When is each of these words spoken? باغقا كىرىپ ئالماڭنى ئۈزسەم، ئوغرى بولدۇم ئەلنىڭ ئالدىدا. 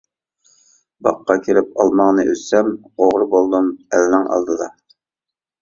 باغقا 1.07 1.35
كىرىپ 1.47 1.69
ئالماڭنى 1.83 2.25
ئۈزسەم، 2.31 2.71
ئوغرى 2.87 3.29
بولدۇم 3.35 3.71
ئەلنىڭ 3.99 4.27
ئالدىدا. 4.33 4.73